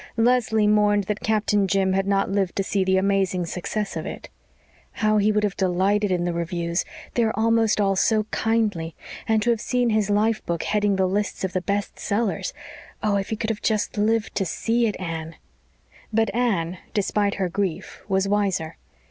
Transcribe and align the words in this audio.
Leslie 0.17 0.65
mourned 0.65 1.03
that 1.03 1.19
Captain 1.19 1.67
Jim 1.67 1.93
had 1.93 2.07
not 2.07 2.27
lived 2.27 2.55
to 2.55 2.63
see 2.63 2.83
the 2.83 2.97
amazing 2.97 3.45
success 3.45 3.95
of 3.95 4.03
it. 4.03 4.29
"How 4.93 5.17
he 5.19 5.31
would 5.31 5.43
have 5.43 5.55
delighted 5.55 6.11
in 6.11 6.23
the 6.25 6.33
reviews 6.33 6.83
they 7.13 7.23
are 7.23 7.33
almost 7.37 7.79
all 7.79 7.95
so 7.95 8.23
kindly. 8.31 8.95
And 9.27 9.43
to 9.43 9.51
have 9.51 9.61
seen 9.61 9.91
his 9.91 10.09
life 10.09 10.43
book 10.47 10.63
heading 10.63 10.95
the 10.95 11.05
lists 11.05 11.43
of 11.43 11.53
the 11.53 11.61
best 11.61 11.99
sellers 11.99 12.51
oh, 13.03 13.15
if 13.17 13.29
he 13.29 13.35
could 13.35 13.55
just 13.61 13.95
have 13.95 14.03
lived 14.03 14.33
to 14.37 14.43
see 14.43 14.87
it, 14.87 14.99
Anne!" 14.99 15.35
But 16.11 16.33
Anne, 16.33 16.79
despite 16.95 17.35
her 17.35 17.47
grief, 17.47 18.01
was 18.07 18.27
wiser. 18.27 18.77